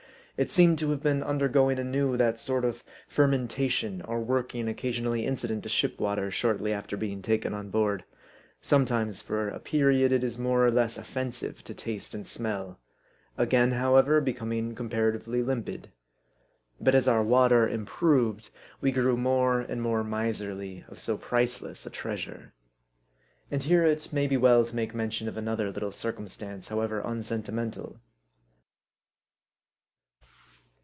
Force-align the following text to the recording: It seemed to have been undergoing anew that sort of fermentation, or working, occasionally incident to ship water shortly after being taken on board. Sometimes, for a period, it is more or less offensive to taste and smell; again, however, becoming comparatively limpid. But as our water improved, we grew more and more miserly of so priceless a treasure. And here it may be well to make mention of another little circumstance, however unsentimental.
It 0.37 0.49
seemed 0.49 0.79
to 0.79 0.89
have 0.89 1.03
been 1.03 1.21
undergoing 1.21 1.77
anew 1.77 2.17
that 2.17 2.39
sort 2.39 2.65
of 2.65 2.83
fermentation, 3.07 4.01
or 4.01 4.19
working, 4.19 4.67
occasionally 4.67 5.23
incident 5.23 5.61
to 5.61 5.69
ship 5.69 5.99
water 5.99 6.31
shortly 6.31 6.73
after 6.73 6.97
being 6.97 7.21
taken 7.21 7.53
on 7.53 7.69
board. 7.69 8.03
Sometimes, 8.59 9.21
for 9.21 9.49
a 9.49 9.59
period, 9.59 10.11
it 10.11 10.23
is 10.23 10.39
more 10.39 10.65
or 10.65 10.71
less 10.71 10.97
offensive 10.97 11.63
to 11.65 11.75
taste 11.75 12.15
and 12.15 12.25
smell; 12.27 12.79
again, 13.37 13.73
however, 13.73 14.19
becoming 14.19 14.73
comparatively 14.73 15.43
limpid. 15.43 15.91
But 16.79 16.95
as 16.95 17.07
our 17.07 17.21
water 17.21 17.67
improved, 17.69 18.49
we 18.79 18.91
grew 18.91 19.15
more 19.15 19.61
and 19.61 19.79
more 19.79 20.03
miserly 20.03 20.83
of 20.87 20.97
so 20.97 21.19
priceless 21.19 21.85
a 21.85 21.91
treasure. 21.91 22.51
And 23.51 23.61
here 23.61 23.85
it 23.85 24.11
may 24.11 24.25
be 24.25 24.37
well 24.37 24.65
to 24.65 24.75
make 24.75 24.95
mention 24.95 25.27
of 25.27 25.37
another 25.37 25.69
little 25.71 25.91
circumstance, 25.91 26.69
however 26.69 26.99
unsentimental. 27.05 27.99